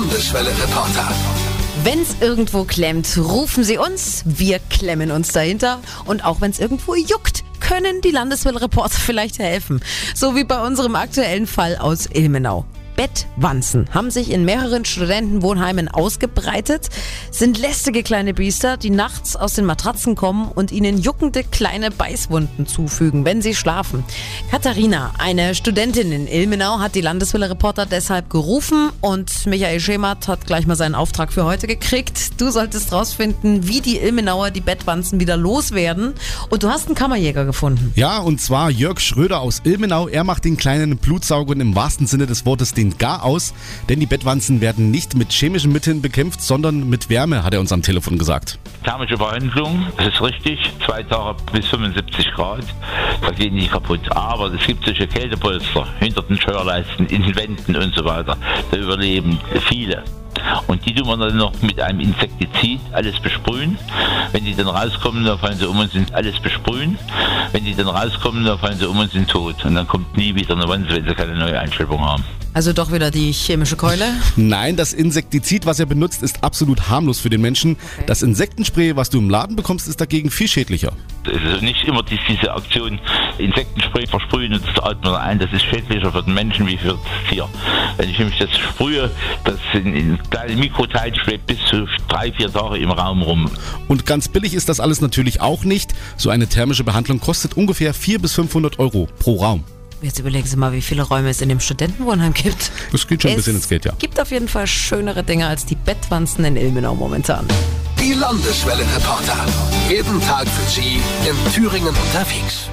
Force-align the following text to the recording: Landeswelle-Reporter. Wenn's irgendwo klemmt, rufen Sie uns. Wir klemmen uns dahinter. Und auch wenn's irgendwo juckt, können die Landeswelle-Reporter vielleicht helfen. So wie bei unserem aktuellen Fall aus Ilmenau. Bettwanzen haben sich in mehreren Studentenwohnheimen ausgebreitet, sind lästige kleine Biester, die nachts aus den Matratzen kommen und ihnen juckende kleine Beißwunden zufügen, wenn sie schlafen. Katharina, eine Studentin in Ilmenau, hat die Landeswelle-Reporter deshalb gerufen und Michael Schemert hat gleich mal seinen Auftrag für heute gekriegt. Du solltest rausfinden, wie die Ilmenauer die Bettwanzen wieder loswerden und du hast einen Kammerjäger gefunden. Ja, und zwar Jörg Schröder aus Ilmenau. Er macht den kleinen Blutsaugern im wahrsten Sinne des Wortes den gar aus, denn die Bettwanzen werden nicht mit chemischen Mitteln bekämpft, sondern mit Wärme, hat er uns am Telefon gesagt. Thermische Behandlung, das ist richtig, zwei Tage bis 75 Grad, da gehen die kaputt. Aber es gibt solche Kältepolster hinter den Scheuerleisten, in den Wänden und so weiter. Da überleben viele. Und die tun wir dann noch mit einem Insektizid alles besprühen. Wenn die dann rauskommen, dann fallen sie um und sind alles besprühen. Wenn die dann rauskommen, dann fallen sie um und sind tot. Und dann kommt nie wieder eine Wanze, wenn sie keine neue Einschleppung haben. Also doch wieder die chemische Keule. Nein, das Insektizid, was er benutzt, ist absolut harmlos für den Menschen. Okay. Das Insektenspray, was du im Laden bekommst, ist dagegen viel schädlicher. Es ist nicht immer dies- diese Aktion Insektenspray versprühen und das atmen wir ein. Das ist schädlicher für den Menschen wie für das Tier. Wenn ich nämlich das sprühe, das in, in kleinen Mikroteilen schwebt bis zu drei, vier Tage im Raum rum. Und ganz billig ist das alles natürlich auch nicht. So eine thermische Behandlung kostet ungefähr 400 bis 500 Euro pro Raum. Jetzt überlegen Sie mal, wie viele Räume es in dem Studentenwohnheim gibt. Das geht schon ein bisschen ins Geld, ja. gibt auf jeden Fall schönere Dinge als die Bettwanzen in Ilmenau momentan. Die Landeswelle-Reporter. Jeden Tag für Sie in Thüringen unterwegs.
Landeswelle-Reporter. 0.00 1.10
Wenn's 1.84 2.16
irgendwo 2.22 2.64
klemmt, 2.64 3.18
rufen 3.18 3.64
Sie 3.64 3.76
uns. 3.76 4.22
Wir 4.24 4.58
klemmen 4.58 5.10
uns 5.10 5.32
dahinter. 5.32 5.80
Und 6.06 6.24
auch 6.24 6.40
wenn's 6.40 6.58
irgendwo 6.58 6.94
juckt, 6.94 7.44
können 7.60 8.00
die 8.00 8.10
Landeswelle-Reporter 8.10 8.98
vielleicht 8.98 9.38
helfen. 9.38 9.82
So 10.14 10.34
wie 10.34 10.44
bei 10.44 10.66
unserem 10.66 10.96
aktuellen 10.96 11.46
Fall 11.46 11.76
aus 11.76 12.06
Ilmenau. 12.06 12.64
Bettwanzen 13.00 13.86
haben 13.94 14.10
sich 14.10 14.30
in 14.30 14.44
mehreren 14.44 14.84
Studentenwohnheimen 14.84 15.88
ausgebreitet, 15.88 16.90
sind 17.30 17.58
lästige 17.58 18.02
kleine 18.02 18.34
Biester, 18.34 18.76
die 18.76 18.90
nachts 18.90 19.36
aus 19.36 19.54
den 19.54 19.64
Matratzen 19.64 20.16
kommen 20.16 20.52
und 20.52 20.70
ihnen 20.70 20.98
juckende 20.98 21.42
kleine 21.42 21.90
Beißwunden 21.90 22.66
zufügen, 22.66 23.24
wenn 23.24 23.40
sie 23.40 23.54
schlafen. 23.54 24.04
Katharina, 24.50 25.14
eine 25.16 25.54
Studentin 25.54 26.12
in 26.12 26.26
Ilmenau, 26.26 26.78
hat 26.78 26.94
die 26.94 27.00
Landeswelle-Reporter 27.00 27.86
deshalb 27.86 28.28
gerufen 28.28 28.90
und 29.00 29.46
Michael 29.46 29.80
Schemert 29.80 30.28
hat 30.28 30.46
gleich 30.46 30.66
mal 30.66 30.76
seinen 30.76 30.94
Auftrag 30.94 31.32
für 31.32 31.46
heute 31.46 31.66
gekriegt. 31.66 32.38
Du 32.38 32.50
solltest 32.50 32.92
rausfinden, 32.92 33.66
wie 33.66 33.80
die 33.80 33.96
Ilmenauer 33.96 34.50
die 34.50 34.60
Bettwanzen 34.60 35.20
wieder 35.20 35.38
loswerden 35.38 36.12
und 36.50 36.62
du 36.62 36.68
hast 36.68 36.84
einen 36.84 36.96
Kammerjäger 36.96 37.46
gefunden. 37.46 37.94
Ja, 37.96 38.18
und 38.18 38.42
zwar 38.42 38.68
Jörg 38.70 39.00
Schröder 39.00 39.40
aus 39.40 39.62
Ilmenau. 39.64 40.06
Er 40.06 40.24
macht 40.24 40.44
den 40.44 40.58
kleinen 40.58 40.98
Blutsaugern 40.98 41.62
im 41.62 41.74
wahrsten 41.74 42.06
Sinne 42.06 42.26
des 42.26 42.44
Wortes 42.44 42.74
den 42.74 42.89
gar 42.98 43.24
aus, 43.24 43.54
denn 43.88 44.00
die 44.00 44.06
Bettwanzen 44.06 44.60
werden 44.60 44.90
nicht 44.90 45.14
mit 45.14 45.32
chemischen 45.32 45.72
Mitteln 45.72 46.02
bekämpft, 46.02 46.42
sondern 46.42 46.88
mit 46.88 47.08
Wärme, 47.08 47.44
hat 47.44 47.54
er 47.54 47.60
uns 47.60 47.72
am 47.72 47.82
Telefon 47.82 48.18
gesagt. 48.18 48.58
Thermische 48.84 49.16
Behandlung, 49.16 49.86
das 49.96 50.08
ist 50.08 50.22
richtig, 50.22 50.58
zwei 50.84 51.02
Tage 51.02 51.36
bis 51.52 51.66
75 51.68 52.32
Grad, 52.32 52.64
da 53.20 53.30
gehen 53.30 53.56
die 53.56 53.66
kaputt. 53.66 54.00
Aber 54.10 54.52
es 54.52 54.66
gibt 54.66 54.84
solche 54.84 55.06
Kältepolster 55.06 55.86
hinter 55.98 56.22
den 56.22 56.38
Scheuerleisten, 56.38 57.06
in 57.06 57.22
den 57.22 57.36
Wänden 57.36 57.76
und 57.76 57.94
so 57.94 58.04
weiter. 58.04 58.36
Da 58.70 58.76
überleben 58.76 59.38
viele. 59.68 60.04
Und 60.66 60.84
die 60.86 60.94
tun 60.94 61.06
wir 61.06 61.16
dann 61.16 61.36
noch 61.36 61.52
mit 61.62 61.80
einem 61.80 62.00
Insektizid 62.00 62.80
alles 62.92 63.18
besprühen. 63.20 63.78
Wenn 64.32 64.44
die 64.44 64.54
dann 64.54 64.68
rauskommen, 64.68 65.24
dann 65.24 65.38
fallen 65.38 65.58
sie 65.58 65.68
um 65.68 65.78
und 65.78 65.90
sind 65.90 66.14
alles 66.14 66.38
besprühen. 66.40 66.98
Wenn 67.52 67.64
die 67.64 67.74
dann 67.74 67.88
rauskommen, 67.88 68.44
dann 68.44 68.58
fallen 68.58 68.78
sie 68.78 68.88
um 68.88 68.98
und 68.98 69.10
sind 69.10 69.28
tot. 69.28 69.64
Und 69.64 69.74
dann 69.74 69.86
kommt 69.86 70.16
nie 70.16 70.34
wieder 70.34 70.54
eine 70.54 70.68
Wanze, 70.68 70.96
wenn 70.96 71.06
sie 71.06 71.14
keine 71.14 71.36
neue 71.36 71.58
Einschleppung 71.58 72.00
haben. 72.00 72.24
Also 72.52 72.72
doch 72.72 72.92
wieder 72.92 73.10
die 73.12 73.30
chemische 73.32 73.76
Keule. 73.76 74.04
Nein, 74.36 74.76
das 74.76 74.92
Insektizid, 74.92 75.66
was 75.66 75.78
er 75.78 75.86
benutzt, 75.86 76.22
ist 76.22 76.42
absolut 76.42 76.88
harmlos 76.88 77.20
für 77.20 77.30
den 77.30 77.40
Menschen. 77.40 77.72
Okay. 77.94 78.04
Das 78.06 78.22
Insektenspray, 78.22 78.96
was 78.96 79.08
du 79.08 79.18
im 79.18 79.30
Laden 79.30 79.54
bekommst, 79.54 79.86
ist 79.86 80.00
dagegen 80.00 80.30
viel 80.30 80.48
schädlicher. 80.48 80.92
Es 81.24 81.54
ist 81.54 81.62
nicht 81.62 81.84
immer 81.84 82.02
dies- 82.02 82.18
diese 82.28 82.52
Aktion 82.52 82.98
Insektenspray 83.38 84.06
versprühen 84.08 84.54
und 84.54 84.62
das 84.66 84.82
atmen 84.82 85.12
wir 85.12 85.20
ein. 85.20 85.38
Das 85.38 85.52
ist 85.52 85.62
schädlicher 85.62 86.10
für 86.10 86.22
den 86.24 86.34
Menschen 86.34 86.66
wie 86.66 86.76
für 86.76 86.88
das 86.88 86.98
Tier. 87.30 87.48
Wenn 87.96 88.10
ich 88.10 88.18
nämlich 88.18 88.38
das 88.38 88.50
sprühe, 88.56 89.10
das 89.44 89.56
in, 89.72 89.94
in 89.94 90.18
kleinen 90.30 90.58
Mikroteilen 90.58 91.14
schwebt 91.14 91.46
bis 91.46 91.58
zu 91.68 91.86
drei, 92.08 92.32
vier 92.32 92.52
Tage 92.52 92.78
im 92.78 92.90
Raum 92.90 93.22
rum. 93.22 93.48
Und 93.86 94.06
ganz 94.06 94.28
billig 94.28 94.54
ist 94.54 94.68
das 94.68 94.80
alles 94.80 95.00
natürlich 95.00 95.40
auch 95.40 95.62
nicht. 95.64 95.92
So 96.16 96.30
eine 96.30 96.48
thermische 96.48 96.82
Behandlung 96.84 97.20
kostet 97.20 97.56
ungefähr 97.56 97.94
400 97.94 98.22
bis 98.22 98.32
500 98.34 98.78
Euro 98.80 99.08
pro 99.20 99.36
Raum. 99.36 99.64
Jetzt 100.02 100.18
überlegen 100.18 100.46
Sie 100.46 100.56
mal, 100.56 100.72
wie 100.72 100.80
viele 100.80 101.02
Räume 101.02 101.28
es 101.28 101.42
in 101.42 101.48
dem 101.48 101.60
Studentenwohnheim 101.60 102.32
gibt. 102.32 102.72
Das 102.90 103.06
geht 103.06 103.22
schon 103.22 103.32
ein 103.32 103.36
bisschen 103.36 103.56
ins 103.56 103.68
Geld, 103.68 103.84
ja. 103.84 103.92
gibt 103.98 104.18
auf 104.18 104.30
jeden 104.30 104.48
Fall 104.48 104.66
schönere 104.66 105.22
Dinge 105.22 105.46
als 105.46 105.66
die 105.66 105.74
Bettwanzen 105.76 106.44
in 106.44 106.56
Ilmenau 106.56 106.94
momentan. 106.94 107.46
Die 108.00 108.14
Landeswelle-Reporter. 108.14 109.36
Jeden 109.90 110.20
Tag 110.22 110.48
für 110.48 110.70
Sie 110.70 111.00
in 111.28 111.52
Thüringen 111.52 111.88
unterwegs. 111.88 112.70